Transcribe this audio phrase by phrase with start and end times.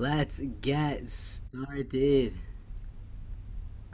[0.00, 2.32] Let's get started.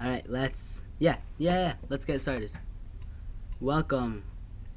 [0.00, 0.84] Alright, let's.
[1.00, 2.52] Yeah, yeah, let's get started.
[3.60, 4.22] Welcome,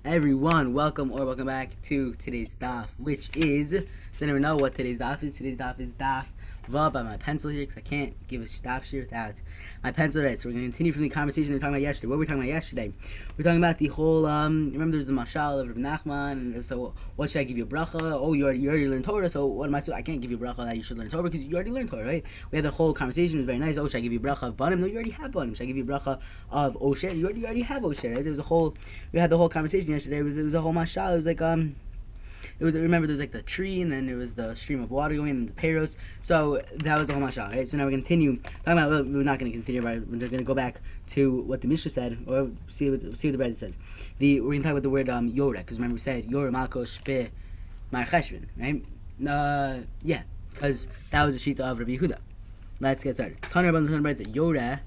[0.03, 0.73] everyone.
[0.73, 3.69] Welcome or welcome back to today's daf, which is.
[3.69, 5.35] Does anyone know what today's daf is?
[5.35, 6.29] Today's daf is daf
[6.69, 9.41] Vav by my pencil here because I can't give a staff sheet without
[9.83, 10.37] my pencil right.
[10.37, 12.07] So we're going to continue from the conversation we were talking about yesterday.
[12.07, 12.93] What were we talking about yesterday?
[13.37, 16.63] We are talking about the whole, um, remember there's the mashal of Rabbi Nachman, and
[16.63, 17.99] so what should I give you bracha?
[18.01, 20.29] Oh, you already, you already learned Torah, so what am I supposed I can't give
[20.29, 22.23] you bracha that you should learn Torah because you already learned Torah, right?
[22.51, 23.77] We had the whole conversation, it was very nice.
[23.77, 24.79] Oh, should I give you bracha of Banim?
[24.81, 25.55] No, you already have Banim.
[25.55, 26.19] Should I give you bracha
[26.51, 27.15] of Osher?
[27.15, 28.23] You already, you already have Osher, right?
[28.23, 28.75] There was a whole,
[29.11, 30.19] we had the whole conversation yesterday.
[30.19, 31.13] It was, it was a whole mashal.
[31.13, 31.75] It was like, um,
[32.59, 34.91] it was remember there was like the tree and then there was the stream of
[34.91, 35.97] water going and the peros.
[36.21, 37.67] So that was the whole mashal, right?
[37.67, 39.05] So now gonna continue talking about.
[39.05, 42.51] We're not gonna continue, but we're gonna go back to what the Mishnah said, or
[42.67, 43.77] see what see what the bread says.
[44.19, 47.03] The we're gonna talk about the word um yora, because remember we said yora malkosh
[47.03, 47.29] be
[47.91, 48.07] mar
[48.57, 48.83] right?
[49.27, 52.19] Uh, yeah, because that was the sheet of Rabbi Yehuda.
[52.79, 53.41] Let's get started.
[53.41, 53.85] Taner about
[54.17, 54.79] the that yora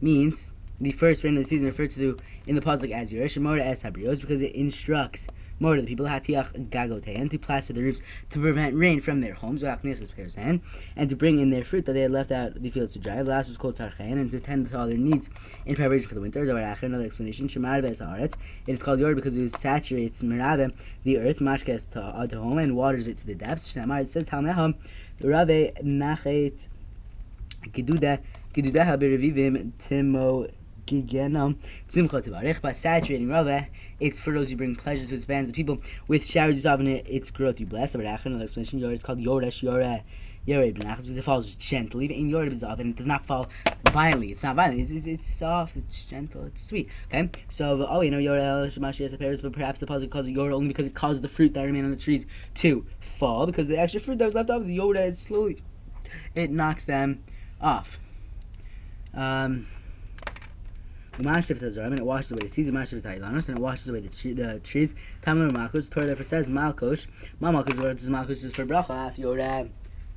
[0.00, 3.62] means the first rain of the season referred to in the pasuk as Yeresh Mora
[3.62, 5.28] es Habrios because it instructs
[5.60, 9.62] more the people hatiach gagotein to plaster the roofs to prevent rain from their homes
[9.62, 13.22] and to bring in their fruit that they had left out the fields to dry.
[13.22, 15.30] The last was called tarchein and to tend to all their needs
[15.66, 16.40] in preparation for the winter.
[16.42, 17.46] Another explanation.
[17.46, 18.34] It
[18.66, 22.76] is called yor because it saturates merave the earth mashkes to uh, the home and
[22.76, 23.76] waters it to the depths.
[23.76, 24.74] It says Talmeham
[25.22, 26.68] Rabbe Nachet
[27.64, 28.20] Geduda
[28.54, 30.50] Geduda Berevivim Timo
[32.60, 33.66] By saturating Rava.
[34.00, 35.78] It's for those who bring pleasure to its bands of people.
[36.08, 37.94] With showers of it, its growth you bless.
[37.94, 40.02] Another explanation, Yor is called Yoresh Yoreh.
[40.46, 42.06] Yoreh Benachas because it falls gently.
[42.06, 43.48] In Yoreh Bizav, and it does not fall
[43.90, 44.30] violently.
[44.30, 44.80] It's not violent.
[44.80, 45.76] It's, it's, it's, soft.
[45.76, 46.44] It's gentle.
[46.44, 46.88] It's sweet.
[47.06, 47.30] Okay.
[47.48, 50.52] So oh, you know Yoreh Shemashi as a Paris, but perhaps the puzzle it Yoreh
[50.52, 53.78] only because it causes the fruit that remain on the trees to fall because the
[53.78, 55.62] extra fruit that was left off the Yoreh slowly
[56.34, 57.22] it knocks them
[57.60, 57.98] off.
[59.14, 59.66] Um,
[61.26, 64.94] and it washes away the seeds, and it washes away the, tree, the trees.
[65.22, 67.06] Tamar Malkush, Torah therefore says Malkush,
[67.40, 69.68] Ma Malkush, which is Malkush is for bracha, if Yorah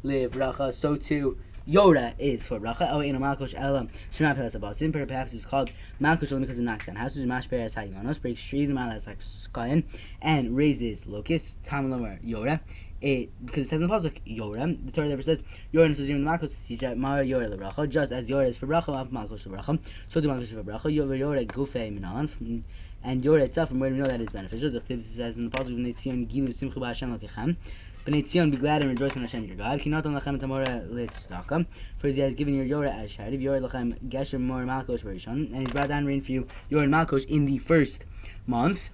[0.03, 1.38] live bracha, so too
[1.68, 2.90] Yoda is for bracha.
[2.91, 4.91] Oh, in a malkosh elam shema pelas abasim.
[4.91, 5.72] Perhaps it's called
[6.02, 7.25] malkosh only because it knocks down houses.
[7.25, 9.85] Mash peras hayilanos breaks trees malas like skayin
[10.22, 11.56] and raises locusts.
[11.64, 12.59] Tam lomer Yoda
[13.03, 14.86] it because it says in the pasuk Yorem.
[14.86, 15.41] The Torah never says
[15.74, 17.90] Yorem is the teach that Mara Yoreh lebracha.
[17.90, 19.80] Just as Yoreh is for bracha, of Malchus lebracha.
[20.08, 20.86] So the for bracha.
[20.86, 22.64] Yoreh Yoreh gufe minan.
[23.03, 24.72] And Yoreh itself, from where we know that is beneficial.
[24.72, 27.58] The Chtiv says in the pasuk Tzion Gilu Simchu B'Hashem Lokechem.
[28.06, 29.80] Bnei Tzion, be glad and rejoice in Hashem your God.
[29.80, 31.66] Kinatan lachem tamora litzedakah.
[31.97, 33.41] For he has given your Yoreh as shariv.
[33.41, 35.52] Yoreh lachem gesher mor malkosh berishon.
[35.52, 38.06] And he's brought down rain for you, Yoreh malkosh, in the first
[38.47, 38.90] month.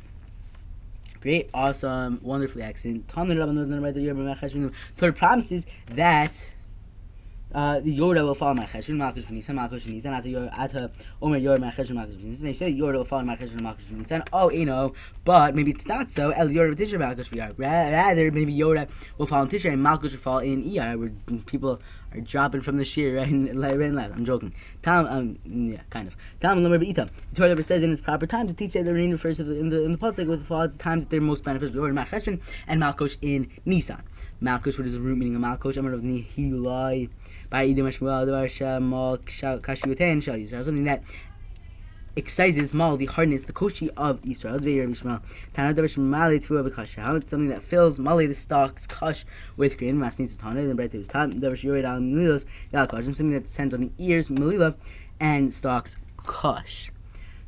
[1.22, 3.10] Great, awesome, wonderfully excellent.
[3.10, 6.56] Third promises that
[7.54, 10.92] uh, the Yoda will follow my cheshvan, malchus v'nisan, malchus v'nisan, ata yor, ata
[11.22, 12.42] omer yor, my cheshvan, malchus v'nisan.
[12.42, 14.28] They say Yoda will follow my cheshvan, malchus v'nisan.
[14.32, 14.94] Oh, you know,
[15.26, 16.30] but maybe it's not so.
[16.30, 17.58] El Yoda v'tisha, malchus v'yar.
[17.58, 18.88] Rather, maybe Yoda
[19.18, 21.12] will follow in Tisha, and malchus will fall in Iyar, where
[21.48, 21.82] people
[22.14, 24.12] are dropping from the shear right and right.
[24.12, 24.54] I'm joking.
[24.82, 26.16] Tom, um, yeah, kind of.
[26.40, 27.10] Tom Lamar Beita.
[27.30, 29.44] The Torah never says in its proper time to teach that the rain refers to
[29.44, 31.44] the in the in the pasuk with the fall at the times that they're most
[31.44, 31.84] beneficial.
[31.84, 34.04] Or Macheshvan and Malkosh in Nisan.
[34.42, 35.78] Malkosh, what is the root meaning of Malkosh?
[35.78, 37.10] Amar of Nihilai.
[37.50, 38.80] By Idim Hashmuel, Devar Shal
[39.60, 40.64] Kashuyoten Shal.
[40.64, 41.04] Something that
[42.16, 44.60] excises mal the hardness, the koshi of Israel.
[47.22, 49.26] Something that fills mali the stalks kash
[49.58, 49.98] with grain.
[49.98, 50.66] Mas needs to tana.
[50.66, 51.02] Then bread yal
[52.88, 53.04] kashim.
[53.04, 54.76] Something that descends on the ears melila
[55.20, 56.92] and stalks kash.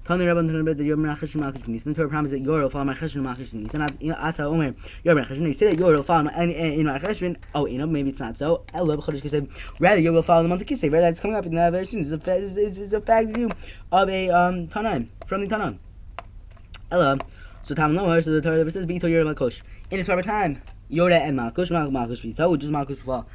[0.03, 1.93] Tani Rabban Tani Rabban Yor Menachesh Malchus Nisan.
[1.93, 3.81] The Torah promises that Yor will follow Malchus Malchus Nisan.
[3.81, 4.73] Ata Omer
[5.03, 5.45] Yor Menachesh.
[5.45, 7.23] You say that Yor will follow in Malchus.
[7.53, 8.63] Oh, you know maybe it's not so.
[8.73, 9.79] Elo B'Chodesh Kislev.
[9.79, 10.91] Rather, Yor will follow the month of Kislev.
[10.91, 12.01] Right, that's coming up in the very soon.
[12.01, 13.49] It's a, it's, a fact view
[13.91, 15.77] of a um Tanaim from the Tanaim.
[16.89, 17.17] Elo.
[17.63, 18.21] So Tam Lomer.
[18.21, 19.61] So the Torah says B'Ito Yor Malchus.
[19.91, 23.29] In its proper time, Yoda and Malchus Malchus B'Ito, which is Malchus will fall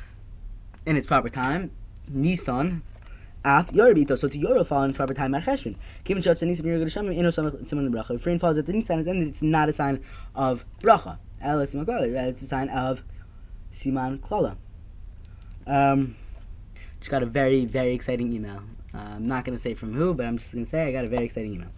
[0.85, 1.71] in its proper time.
[2.09, 2.83] Nisan
[3.47, 5.77] Af Yorabito, so to Yoro fall in its proper time at Cheshvan.
[6.03, 8.17] Given Shot Sanis Mir Gasham, Ino Simon the Bracha.
[8.17, 10.03] If rain falls at the Nisan is ended, it's not a sign
[10.35, 11.19] of Bracha.
[11.41, 13.05] Ela Siman Klala, it's a sign of
[13.73, 14.57] Siman Klala.
[15.65, 16.17] Um,
[16.99, 18.65] just got a very, very exciting email.
[18.93, 21.09] Uh, I'm not to say from who, but I'm just to say I got a
[21.09, 21.69] very exciting email.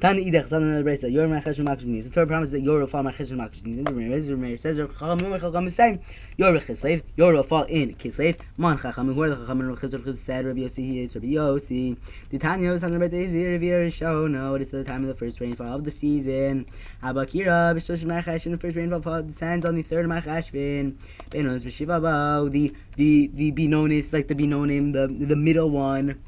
[0.00, 1.12] Tani idach zan the bresa.
[1.12, 2.02] Yor ma cheshu makshni.
[2.02, 3.84] The Torah promises that Yor will fall ma cheshu makshni.
[3.84, 6.00] The Rameir says Chacham Umar Chacham is saying
[6.38, 7.02] Yor will Chislev.
[7.16, 8.40] Yor will fall in Kislev.
[8.56, 11.26] Man Chacham who are the Chacham and Chizur Chiz said Rabbi Yossi he is Rabbi
[11.26, 11.98] Yossi.
[12.30, 14.30] The Tanya was on the bresa is Rabbi Yossi.
[14.30, 16.64] No, it is the time of the first rainfall of the season.
[17.02, 18.52] Abakira b'shosh ma cheshu.
[18.52, 20.94] The first rainfall descends on the third ma cheshvin.
[21.28, 22.48] Benos b'shiva bo.
[22.48, 26.18] The the the binonis like the binonim the the middle one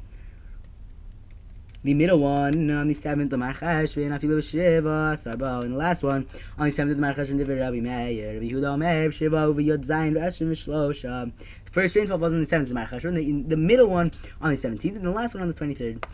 [1.83, 6.01] the middle one on the seventh the Marchash and Afilu Shiva Sarbo and the last
[6.03, 6.25] one
[6.57, 10.13] on the seventh the Marchash and David Rabbi Meir Rabbi Yehuda Meir Shiva Yod Zayin
[10.13, 11.31] Rashim Shlosha.
[11.65, 14.51] The first rainfall was on the seventh the Marchash and the, the middle one on
[14.51, 16.05] the seventeenth and the last one on the twenty third.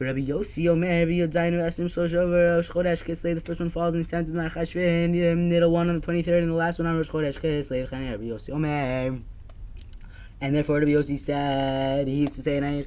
[0.00, 3.34] Rabbi Yossi Omer Rabbi Yod Zayin Rashim Shlosha over Rosh Chodesh Kislev.
[3.34, 6.00] The first one falls on the seventh the Marchash and the middle one on the
[6.00, 7.92] twenty third and the last one on Rosh Chodesh Kislev.
[7.92, 9.35] Rabbi Yossi Omer.
[10.38, 12.60] And therefore, Rabbi Yossi said, he used to say.
[12.60, 12.84] When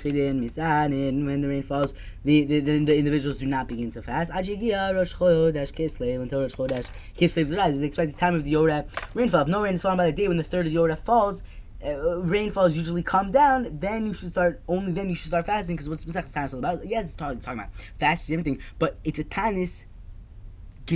[1.42, 4.31] the rain falls, the, the, the, the individuals do not begin to fast.
[4.31, 7.81] Kislev until Rosh Chodesh Kislev's rise.
[7.81, 8.86] It's the time of the Yoreh
[9.16, 9.42] rainfall.
[9.42, 11.42] If no rain is falling by the day when the third of the Yoreh falls,
[11.84, 13.80] uh, rainfalls usually come down.
[13.80, 14.62] Then you should start.
[14.68, 16.86] Only then you should start fasting because what's Masechus Tanis all about?
[16.86, 19.86] Yes, it's talking, talking about fasting everything, but it's a tanis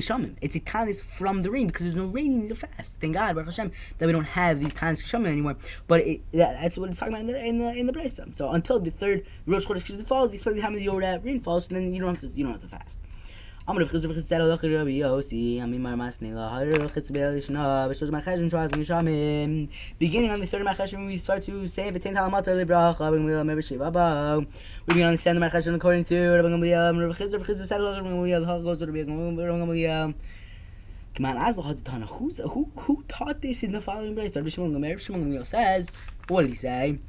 [0.02, 0.36] Kishamim.
[0.42, 3.00] It's a tanis from the rain because there's no rain in the fast.
[3.00, 5.56] Thank God, Baruch Hashem, that we don't have these tanis Kishamim anymore.
[5.88, 8.36] But it, that, that's what it's talking about in the in the, in the Brisa.
[8.36, 11.68] So until the third Rosh Chodesh falls, you expect to have the Yoreh rain falls,
[11.68, 13.00] and then you don't have to you don't have to fast.
[13.66, 15.62] I'm gonna fix it said Allah Rabbi Yossi.
[15.62, 17.88] I mean my masne la har khitz bel shna
[18.22, 19.70] chashim twas nishamim.
[19.98, 23.10] Beginning on the third my chashim we start to say the ten talamat le bracha
[23.10, 24.46] ben we remember shiva ba.
[24.86, 28.02] We begin on the second my chashim according to Rabbi Gamliel Rabbi Chizr said Allah
[28.02, 30.04] Rabbi Gamliel ha goes to Rabbi Gamliel.
[30.04, 30.16] Um.
[31.16, 34.36] Come on, as the Tana, who's who who taught this in the following place?
[34.36, 37.00] Rabbi Shimon Gamliel says, what did he say?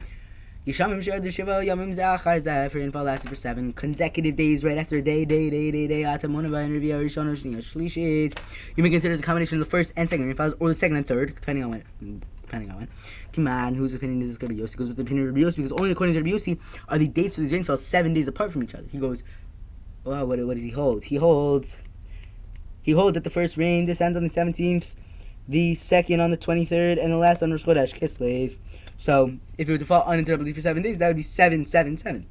[0.66, 5.26] Yishamim Shad Shiva Yamim Zachai Zephyr rainfall lasted for seven consecutive days right after day,
[5.26, 8.56] day, day, day, day, Atamonava and Rivia Rishon Shnia Shlishit.
[8.74, 10.96] You may consider as a combination of the first and second rainfalls or the second
[10.96, 12.88] and third, depending on when depending on when.
[13.32, 14.78] Kiman, whose opinion is this going to be Yossi?
[14.78, 16.58] Goes with the opinion of Yossi because only according to Rabbi Yossi
[16.88, 18.86] are the dates for these rainfalls seven days apart from each other.
[18.90, 19.22] He goes,
[20.02, 21.04] well, what, what does he hold?
[21.04, 21.76] He holds,
[22.80, 24.94] he holds that the first rain descends on the 17th,
[25.46, 28.56] the second on the 23rd, and the last on Rosh Chodesh Kislev.
[28.96, 31.96] So if it were to fall uninterruptedly for seven days, that would be seven, seven,
[31.96, 32.26] seven.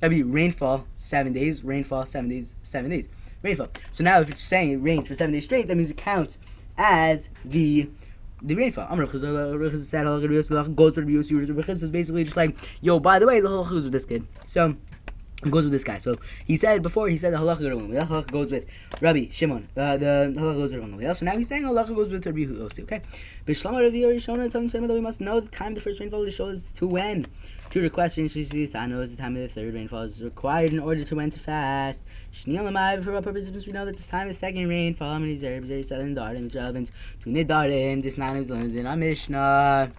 [0.00, 3.08] That'd be rainfall seven days, rainfall seven days, seven days,
[3.42, 3.68] rainfall.
[3.92, 6.38] So now if it's saying it rains for seven days straight, that means it counts
[6.78, 7.90] as the
[8.42, 8.86] the rainfall.
[8.88, 10.06] I'm uh, said
[10.74, 11.00] goes to
[11.82, 14.26] is basically just like, yo, by the way, the whole is with this kid.
[14.46, 14.76] So
[15.48, 15.98] goes with this guy.
[15.98, 16.14] So
[16.46, 18.66] he said before he said the halacha the halacha goes with
[19.00, 19.68] Rabbi Shimon.
[19.76, 22.82] Uh, the halacha goes with Rabbi So now he's saying halacha goes with Rabbi Yossi.
[22.82, 23.00] Okay.
[23.46, 26.72] Bishlama Rabbi Yishon telling him that we must know the time the first rainfall shows
[26.72, 27.26] to when.
[27.70, 31.04] To request I know is the time of the third rainfall is required in order
[31.04, 32.02] to when to fast.
[32.32, 35.36] Shniel for what purposes we know that this time of the second rainfall, how many
[35.36, 36.90] zerbs, very southern darim is relevant
[37.22, 38.02] to nidarim.
[38.02, 39.92] This nine is learned in our Mishnah.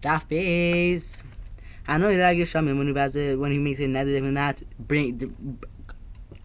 [0.00, 1.22] Daf base.
[1.86, 4.06] I know that I get shaman when he has it when he makes it that
[4.06, 5.20] he will not bring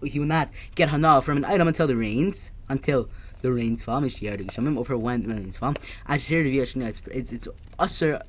[0.04, 3.10] he will not get hana from an item until the rains until
[3.42, 4.02] the rains fall.
[4.02, 5.74] Shamim over when the rains fall.
[6.06, 6.60] I share the.
[6.60, 7.48] It's it's it's
[7.78, 8.22] usher.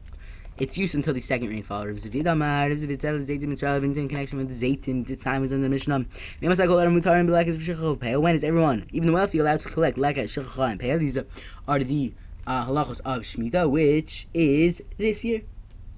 [0.58, 1.86] It's used until the second rainfall.
[1.86, 5.06] Rav Zavid Amar, Rav Zavid Zel Zaytim, it's relevant in connection with the Zaytim.
[5.06, 6.04] The time is in the Mishnah.
[6.40, 10.98] When is everyone, even the wealthy, allowed to collect like a Shechacha and Pei?
[10.98, 11.18] These
[11.66, 12.12] are the
[12.46, 15.40] uh, halachos of Shemitah, which is this year.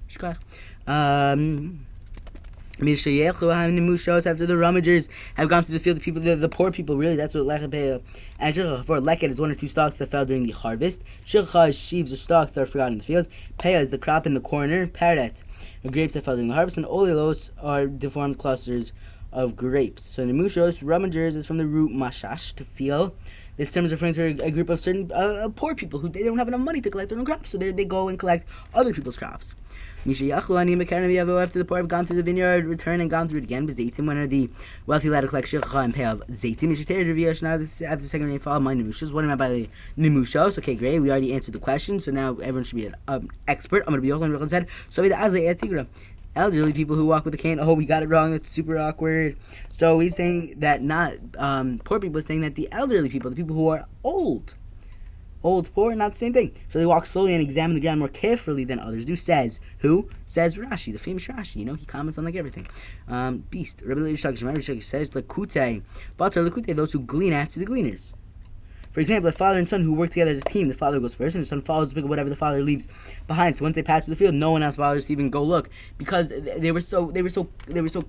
[0.09, 0.37] Shkach.
[0.87, 1.85] Um,
[2.79, 6.49] how many mushos after the rummagers have gone to the field, the people, the, the
[6.49, 8.01] poor people, really, that's what Lechem
[8.39, 11.03] And for Leket is one or two stalks that fell during the harvest.
[11.23, 13.27] Shilcha is sheaves or stalks that are forgotten in the field.
[13.59, 14.87] Peah is the crop in the corner.
[14.87, 15.43] Paret,
[15.91, 16.77] grapes that fell during the harvest.
[16.77, 18.91] And Olilos are deformed clusters
[19.31, 20.03] of grapes.
[20.03, 23.15] So the Mushos, rummagers is from the root mashash, to feel.
[23.55, 26.39] This term is referring to a, group of certain uh, poor people who they don't
[26.39, 28.93] have enough money to collect their own crops, so they, they go and collect other
[28.93, 29.53] people's crops.
[30.05, 33.65] After the poor have gone through the vineyard, return and gone through it again.
[33.67, 34.49] Zaytim, when are the
[34.85, 36.21] wealthy allowed to collect shilcha and pay of?
[36.27, 39.13] Misha now after the second rainfall, my nimushas.
[39.13, 40.57] What am I by the nimushos?
[40.57, 40.99] Okay, great.
[40.99, 43.83] We already answered the question, so now everyone should be an um, expert.
[43.87, 44.67] I'm going to be Yochanan said.
[44.89, 45.15] So the
[46.35, 47.59] elderly people who walk with a cane.
[47.59, 48.31] Oh, we got it wrong.
[48.31, 49.37] That's super awkward.
[49.69, 52.21] So he's saying that not um, poor people.
[52.21, 54.55] Saying that the elderly people, the people who are old,
[55.43, 56.53] old, poor, not the same thing.
[56.67, 59.15] So they walk slowly and examine the ground more carefully than others do.
[59.15, 60.07] Says who?
[60.25, 61.57] Says Rashi, the famous Rashi.
[61.57, 62.67] You know, he comments on like everything.
[63.07, 63.83] Um, beast.
[63.85, 65.83] Reish Lakish says Lakute,
[66.17, 68.13] Batar Lakute, those who glean after the gleaners.
[68.93, 71.15] For example, a father and son who work together as a team, the father goes
[71.15, 72.87] first, and the son follows to pick up whatever the father leaves
[73.25, 73.55] behind.
[73.55, 75.67] So once they pass through the field, no one else bothers to even go look
[75.97, 78.03] because they were so they were so they were so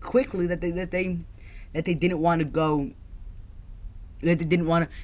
[0.00, 1.18] quickly that they that they
[1.72, 2.90] that they didn't want to go.
[4.22, 4.96] That they didn't want to.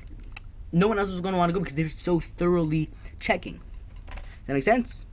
[0.73, 3.61] No one else was going to want to go because they were so thoroughly checking.
[4.09, 5.07] Does that make sense?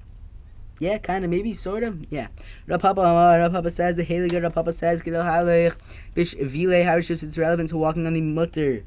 [0.80, 2.06] Yeah, kind of, maybe, sort of.
[2.12, 2.28] Yeah.
[2.68, 4.44] Rav Papa, Rapapa says the Haliger.
[4.44, 5.76] Rav Papa says Gidel Halech
[6.14, 7.24] Bish Vile Harishus.
[7.24, 8.84] It's relevant to walking on the mutter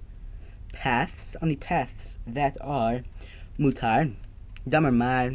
[0.72, 3.02] paths, on the paths that are
[3.58, 4.14] mutar,
[4.68, 5.32] damar mar.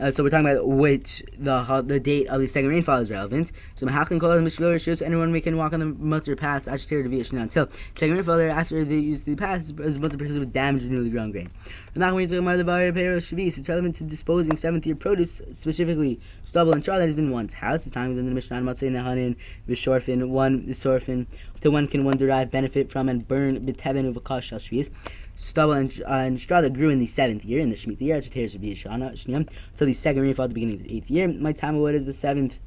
[0.00, 3.50] Uh, so we're talking about which the the date of the second rainfall is relevant.
[3.74, 7.08] So Mahachlin Kol Mishvil shows anyone we can walk on the mutter paths Ashtir to
[7.08, 10.90] Vietnam until second rainfall after they use the paths is mutter because of damage to
[10.90, 11.50] newly grown grain.
[11.96, 17.54] It's relevant to disposing seventh year produce, specifically stubble and straw that is in one's
[17.54, 17.86] house.
[17.86, 19.36] It's time within the Mishnah Matzah Nehanin
[19.68, 21.26] Vishorfin one Sorfin
[21.60, 24.90] to one can one derive benefit from and burn Biteven Uvakash Shvis
[25.38, 28.56] stubble and, uh, and grew in the seventh year, in the Shemitah year, a tears
[28.56, 31.28] of Shana, so the second rainfall at the beginning of the eighth year.
[31.28, 32.58] My time of what is the seventh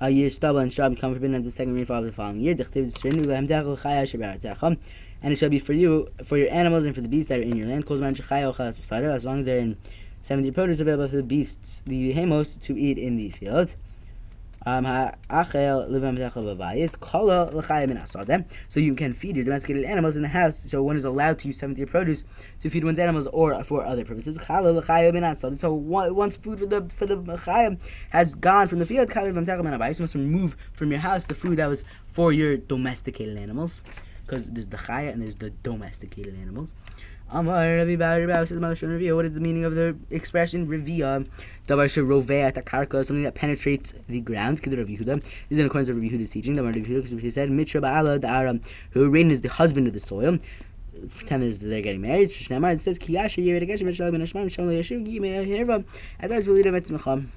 [0.00, 2.52] uh, year stubble and straw become forbidden at the second rainfall of the following year.
[5.22, 7.42] And it shall be for you, for your animals and for the beasts that are
[7.42, 8.00] in your land, as
[9.26, 9.76] long as they're in
[10.22, 13.76] seventh year produce available for the beasts, the hemos, to eat in the fields.
[14.66, 14.84] Um,
[18.68, 20.64] so you can feed your domesticated animals in the house.
[20.68, 22.24] So one is allowed to use seventh year produce
[22.60, 24.38] to feed one's animals or for other purposes.
[24.38, 30.14] So once food for the for the chayim has gone from the field, you must
[30.14, 33.80] remove from your house the food that was for your domesticated animals,
[34.26, 36.74] because there's the chaya and there's the domesticated animals.
[37.32, 41.24] Amar Ravi Bari says Malashon What is the meaning of the expression Revia?
[41.68, 44.60] Davar Sharoveh Karka, something that penetrates the ground.
[44.60, 45.22] Kid Rav Yehuda.
[45.48, 46.56] Is in accordance with Rav Yehuda's teaching.
[46.56, 50.38] Davar Rav Yehuda, said Mitra Ba'ala Da'aram, who Rain is the husband of the soil.
[51.18, 52.24] Pretend that they're getting married.
[52.24, 55.84] It says Kiyasha Yered Geshem Mishal Ben Ashmam Mishal Yashiv Gimei Herva.
[56.18, 57.28] And that's really the Metzmecham.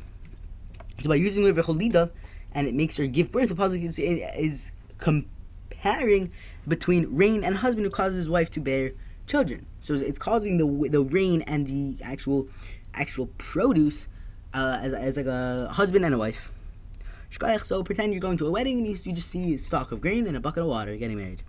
[1.02, 2.10] So by using the Vecholida,
[2.52, 6.32] and it makes her give birth, the Pasuk is, is comparing
[6.68, 8.94] between rain and husband who causes his wife to bear
[9.28, 9.66] children.
[9.80, 12.48] So it's causing the the rain and the actual
[12.94, 14.08] actual produce
[14.54, 16.52] uh, as, as like a husband and a wife.
[17.64, 20.02] So pretend you're going to a wedding and you, you just see a stalk of
[20.02, 21.42] grain and a bucket of water getting married.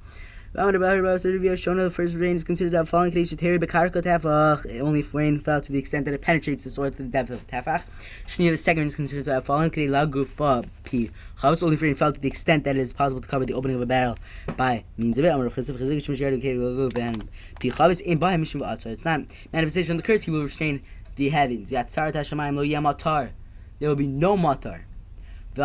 [0.57, 3.11] The first rain is considered to have fallen
[4.81, 7.45] only rain fell to the extent that it penetrates the soil to the depth of
[7.45, 7.85] the tefach.
[8.29, 9.89] Shnia, the second is considered to have fallen p.
[9.89, 13.83] only rain fell to the extent that it is possible to cover the opening of
[13.83, 14.17] a barrel
[14.57, 15.35] by means of it.
[15.35, 15.69] It's
[19.05, 20.23] not manifestation of the curse.
[20.23, 20.83] He will restrain
[21.17, 21.69] the heavens.
[21.69, 21.85] There
[23.81, 24.83] will be no matar.
[25.57, 25.63] If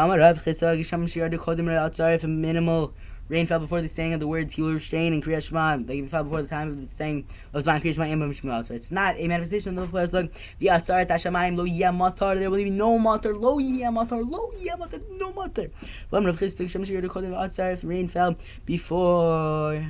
[2.23, 2.95] a minimal
[3.29, 5.75] Rain fell before the saying of the words he will restrain in Kriya Shema.
[5.75, 8.65] Like it fell before the time of the saying of Zman Kriya Shema and Shmuel.
[8.65, 10.31] So it's not a manifestation of the Pasuk.
[10.59, 12.37] V'atzar tashamayim lo yiyah matar.
[12.37, 13.39] There will be no matar.
[13.39, 14.27] Lo yiyah matar.
[14.29, 15.03] Lo yiyah matar.
[15.11, 15.69] No matar.
[16.11, 17.73] V'am Rav Chistik Shem Shir Dekodim V'atzar.
[17.73, 19.85] If rain fell before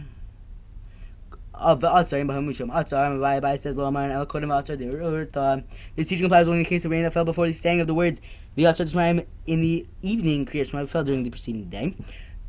[1.59, 2.71] of the Atzar in Bahamusham.
[2.71, 5.61] Atzar, Mabai Bai says, Lo Amar and El Kodim Atzar, they were This uh,
[6.09, 7.93] teaching applies only in the case of rain that fell before the saying of the
[7.93, 8.21] words,
[8.55, 11.95] the Atzar in the evening, Kriya Shemaim fell during the preceding day.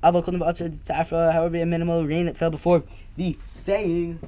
[0.03, 2.83] However, a minimal rain that fell before
[3.17, 4.21] the saying,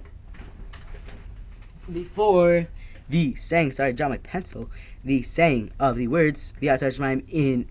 [1.92, 2.68] before
[3.08, 4.70] the saying, sorry, I dropped my pencil,
[5.04, 7.68] the saying of the words, in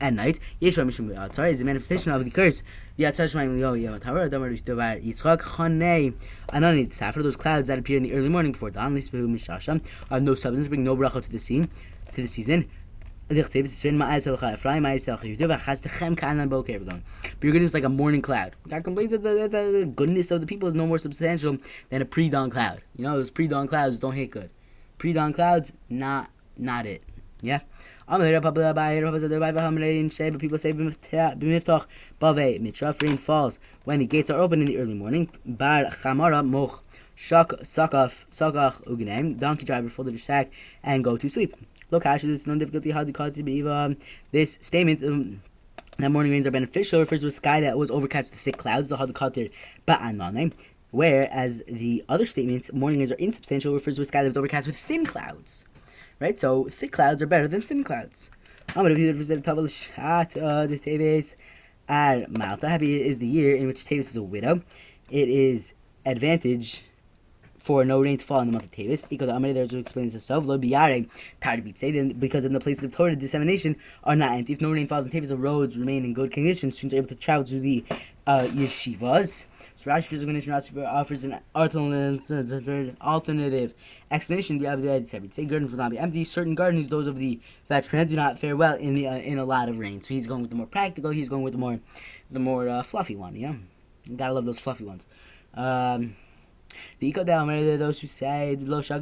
[0.00, 2.62] at night, Yeshua Mishum uh, Mishmu is a manifestation of the curse.
[2.96, 3.12] For
[7.22, 10.96] those clouds that appear in the early morning before dawn, have no substance, bring no
[10.96, 11.68] bracha to the scene,
[12.12, 12.68] to the season.
[13.32, 13.44] But
[17.42, 18.52] your goodness is like a morning cloud.
[18.68, 21.56] God complains that the, the, the goodness of the people is no more substantial
[21.90, 22.82] than a pre-dawn cloud.
[22.96, 24.50] You know, those pre-dawn clouds don't hit good.
[24.98, 27.02] Pre-dawn clouds, not not it.
[27.40, 27.60] Yeah.
[28.08, 28.20] People
[30.58, 30.96] say rain
[33.16, 35.30] falls when the gates are open in the early morning.
[35.44, 36.84] Bar chamara moch
[37.14, 40.50] shak sakaf sakach ugenem donkey driver fold up your sack
[40.82, 41.56] and go to sleep.
[41.92, 43.98] Look, actually, there's no difficulty how to the to be um,
[44.32, 45.04] this statement.
[45.04, 45.42] Um,
[45.98, 48.88] that morning rains are beneficial refers to a sky that was overcast with thick clouds,
[48.88, 49.50] the hadikatir
[49.86, 50.54] ba'anane.
[50.90, 54.66] Whereas the other statement, morning rains are insubstantial, refers to a sky that was overcast
[54.66, 55.66] with thin clouds.
[56.18, 56.38] Right?
[56.38, 58.30] So thick clouds are better than thin clouds.
[58.68, 60.66] Chat uh.
[62.62, 64.62] Happy is the year in which Tavis is a widow.
[65.10, 65.74] It is
[66.06, 66.84] advantage
[67.62, 69.08] for no rain to fall in the month of Tavis.
[69.08, 69.28] Because
[69.72, 70.46] explain this itself.
[70.46, 74.52] Then because in the places of Torah dissemination are not empty.
[74.52, 76.72] If no rain falls in Tavis, the roads remain in good condition.
[76.72, 77.84] Students are able to travel to the
[78.26, 79.46] uh, yeshivas.
[79.74, 83.74] So Rashi for explanation Rashi offers an alternative
[84.10, 84.58] explanation.
[84.58, 86.24] The Abdul said, say gardens will not be empty.
[86.24, 89.44] Certain gardens, those of the vegetarian, do not fare well in the uh, in a
[89.44, 90.02] lot of rain.
[90.02, 91.10] So he's going with the more practical.
[91.10, 91.80] He's going with the more
[92.30, 93.36] the more uh, fluffy one.
[93.36, 93.54] Yeah,
[94.16, 95.06] gotta love those fluffy ones.
[95.54, 96.16] Um,
[97.00, 98.56] those who say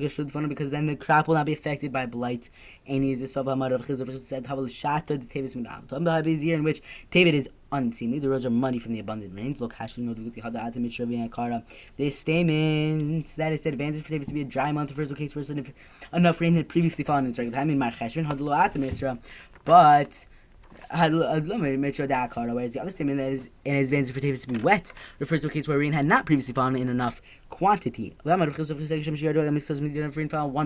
[0.09, 2.50] should fun because then the crop will not be affected by blight.
[2.87, 5.87] And is the sofa amar of chizur said havel shata the tevis midam.
[5.89, 8.19] Tom the year in which Tavis is unseemly.
[8.19, 9.61] The roads are muddy from the abundant rains.
[9.61, 9.75] Look.
[11.97, 14.89] This statement that is advantage for Tavis to be a dry month.
[14.89, 15.73] The first case if
[16.12, 18.53] enough rain had previously fallen in the time in mar cheshvin hadlo
[20.91, 24.61] atim but had whereas the other statement that is in advance for Tavis to be
[24.62, 28.15] wet refers to a case where rain had not previously fallen in enough quantity.
[28.23, 28.39] One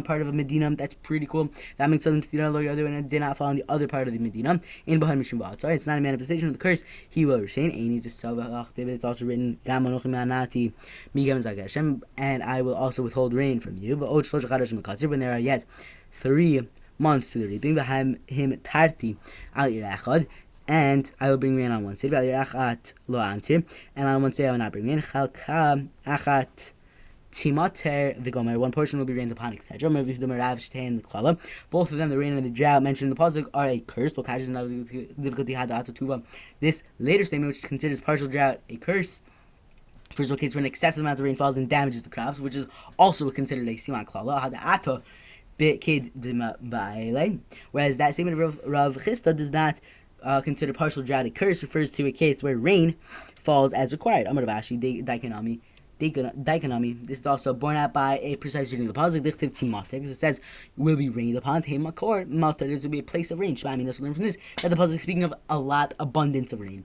[0.03, 1.51] part of a Medina, that's pretty cool.
[1.79, 4.61] That makes some other and did not fall in the other part of the Medina.
[4.87, 6.85] In Bahar Mishum Sorry, it's not a manifestation of the curse.
[7.09, 7.71] He will retain.
[7.93, 9.59] It's also written
[12.17, 13.97] and I will also withhold rain from you.
[13.97, 14.23] But oh,
[15.09, 15.65] when there are yet
[16.13, 17.75] three months to the reaping.
[17.75, 19.17] Behind him tarti
[19.55, 20.27] al irachad.
[20.67, 23.65] And I will bring rain on one irachat lo amtir.
[23.95, 25.01] And on one side I will not bring rain.
[25.01, 26.73] Chalka achat
[27.35, 28.57] timater v'gomer.
[28.57, 29.91] One portion will be rained upon, etc.
[31.71, 34.15] Both of them, the rain and the drought mentioned in the pasuk, are a curse.
[35.55, 35.83] Had uh,
[36.61, 39.23] this later statement, which considers partial drought a curse,
[40.15, 42.55] First of all, case when excessive amount of rain falls and damages the crops, which
[42.55, 42.69] is
[43.01, 45.03] also considered a siman klala.
[45.59, 46.11] Whereas
[47.97, 49.81] that statement of Rav, Chisda does not
[50.23, 54.27] uh, consider partial drought a curse, refers to a case where rain falls as required.
[54.27, 55.61] Amar Vashi, Daikanami.
[56.01, 57.07] Daikanami.
[57.07, 59.23] This is also borne out by a precise reading of the pasuk.
[59.23, 60.41] Dichtiv because it says
[60.77, 61.85] will be rained upon him.
[61.85, 62.69] Makor matar.
[62.69, 63.57] This will be a place of rain.
[63.65, 66.53] I mean, let's learn from this that the pasuk is speaking of a lot, abundance
[66.53, 66.85] of rain.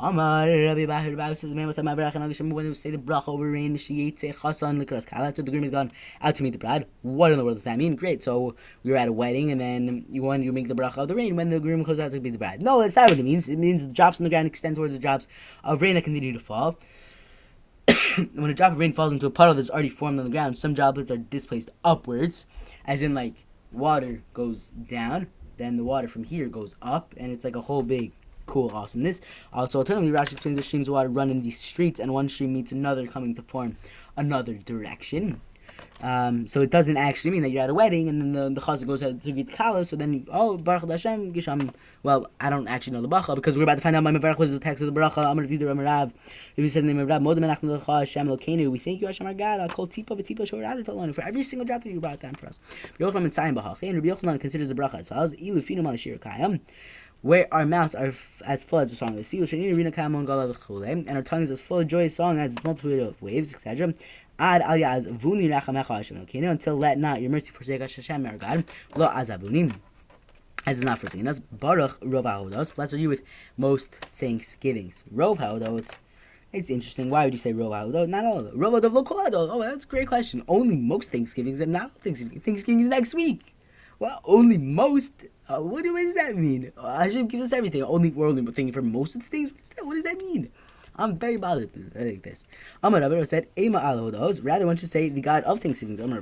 [0.00, 3.26] Amar Rabbi Bahir Rabbi says, "Man, what's my brach and when they say the brach
[3.26, 3.74] over rain?
[3.74, 5.90] Shiyitze chasan likras kala." So the groom has gone
[6.22, 6.86] out to meet the bride.
[7.02, 7.96] What in the world does that mean?
[7.96, 8.22] Great.
[8.22, 11.08] So we were at a wedding, and then you want to make the brach of
[11.08, 12.62] the rain when the groom goes out to meet the bride.
[12.62, 13.48] No, that's not what it means.
[13.48, 15.26] It means the drops on the ground extend towards the drops
[15.64, 16.78] of rain that continue to fall.
[18.34, 20.56] when a drop of rain falls into a puddle that's already formed on the ground,
[20.56, 22.46] some droplets are displaced upwards,
[22.84, 25.26] as in like water goes down,
[25.56, 28.12] then the water from here goes up, and it's like a whole big
[28.48, 29.20] cool awesomeness.
[29.52, 32.52] Also, alternatively, Rashi explains the streams of water run in these streets, and one stream
[32.54, 33.76] meets another, coming to form
[34.16, 35.40] another direction.
[36.00, 38.60] Um, so it doesn't actually mean that you're at a wedding and then the, the
[38.60, 39.84] chasan goes out to greet kala.
[39.84, 41.74] So then, oh, Baruch Hashem, Gisham.
[42.04, 44.38] Well, I don't actually know the bracha because we're about to find out my Mevarach
[44.38, 45.18] was the text of the bracha.
[45.18, 46.12] I'm going to read the Ramarav.
[46.12, 48.70] If you said the name of Rav, Modem Menachem Lecha Hashem Lokenu.
[48.70, 49.60] We thank you, Hashem our God.
[49.60, 52.46] I'll call Tipa V'Tipa Shor Adat for every single drop that you brought down for
[52.46, 52.60] us.
[53.00, 53.94] Yochanan Tzayim B'Hachin.
[53.94, 56.60] Rabbi Yochanan considers the bracha as follows: Ilu Finu Manashir Kayam
[57.22, 61.22] where our mouths are f- as full as the song of the sea, and our
[61.22, 63.92] tongue is as full of joyous song as its multitude of waves, etc.
[64.38, 68.64] Ad al yaz vuni rachamech until let not your mercy forsake us, Hashem, our God.
[68.94, 69.74] Lo azavuni.
[70.64, 71.38] As is not forsaken us.
[71.38, 72.74] Baruch rov ha'odot.
[72.74, 73.22] Blessed are you with
[73.56, 75.02] most thanksgivings.
[75.12, 75.96] Rov ha'odot.
[76.52, 77.10] It's interesting.
[77.10, 78.08] Why would you say rov ha'odot?
[78.08, 78.58] Not all of them.
[78.60, 80.44] Rov ha'odot lo Oh, that's a great question.
[80.46, 82.40] Only most Thanksgivings and not all Thanksgiving.
[82.40, 83.54] Thanksgiving is next week.
[84.00, 85.26] Well, only most.
[85.48, 86.70] Uh, what, what, does that mean?
[86.80, 87.82] Hashem gives us everything.
[87.82, 89.50] Only we're thinking for most of the things.
[89.50, 90.50] What, that, what does that mean?
[91.00, 92.44] I'm very bothered like this.
[92.82, 94.44] Amar said, Ema alodos.
[94.44, 96.00] Rather, one should say the God of thanksgiving.
[96.00, 96.20] Amar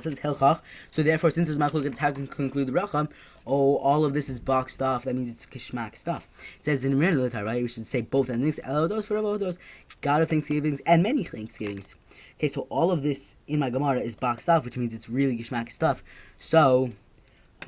[0.00, 0.60] says Helchach.
[0.90, 3.08] So therefore, since there's machlok, how can conclude the bracha.
[3.46, 5.04] Oh, all of this is boxed off.
[5.04, 6.28] That means it's Gishmak stuff.
[6.58, 7.62] It says in right?
[7.62, 8.60] We should say both endings.
[8.66, 9.56] Alodos for alodos.
[10.02, 11.94] God of thanksgivings and many thanksgivings.
[12.38, 15.38] Okay, so all of this in my Gemara is boxed off, which means it's really
[15.38, 16.04] Gishmak stuff.
[16.36, 16.90] So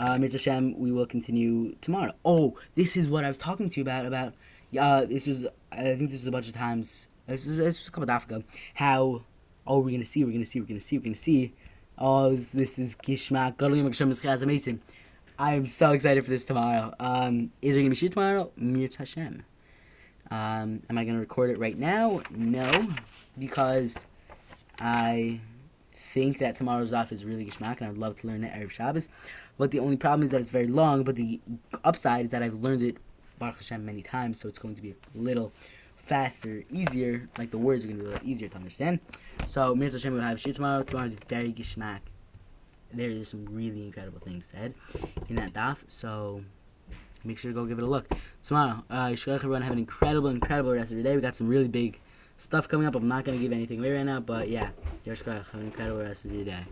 [0.01, 2.13] uh, Mirza Shem, we will continue tomorrow.
[2.25, 4.07] Oh, this is what I was talking to you about.
[4.07, 4.33] About
[4.79, 7.09] uh, this was I think this was a bunch of times.
[7.27, 8.43] This was, this was a couple of ago.
[8.75, 9.23] How
[9.67, 11.53] oh we're gonna see, we're gonna see, we're gonna see, we're gonna see.
[11.99, 14.47] Oh, this, is Gishmak.
[14.47, 14.81] Mason.
[15.39, 16.95] I am so excited for this tomorrow.
[16.99, 18.51] Um, is there gonna be shiur tomorrow?
[18.57, 19.43] Mirza Hashem.
[20.31, 22.23] Um, am I gonna record it right now?
[22.31, 22.89] No,
[23.39, 24.07] because
[24.79, 25.41] I
[25.93, 28.71] think that tomorrow's off is really Gishmak, and I would love to learn it Erev
[28.71, 29.09] Shabbos.
[29.61, 31.05] But the only problem is that it's very long.
[31.05, 31.39] But the
[31.85, 32.97] upside is that I've learned it
[33.39, 35.53] Baruch Hashem many times, so it's going to be a little
[35.97, 37.29] faster, easier.
[37.37, 39.01] Like the words are going to be a little easier to understand.
[39.45, 40.83] So Mirza Hashem will have shiur tomorrow.
[40.83, 42.01] Tomorrow is very Gishmak.
[42.95, 44.73] There's some really incredible things said
[45.29, 45.85] in that daf.
[45.89, 46.43] So
[47.23, 48.11] make sure to go give it a look
[48.43, 48.83] tomorrow.
[48.89, 51.17] Uh, everyone have an incredible, incredible rest of your day.
[51.17, 52.01] We got some really big
[52.39, 52.95] stuff coming up.
[52.95, 54.71] I'm not gonna give anything away right now, but yeah,
[55.05, 56.65] Yoshka, have an incredible rest of your day.